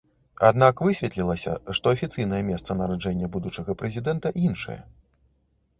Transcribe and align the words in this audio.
Аднак 0.47 0.79
высветлілася, 0.87 1.53
што 1.79 1.93
афіцыйнае 1.97 2.41
месца 2.49 2.77
нараджэння 2.81 3.27
будучага 3.37 3.71
прэзідэнта 3.83 4.27
іншае. 4.47 4.81